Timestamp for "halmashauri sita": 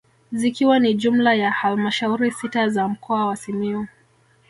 1.51-2.69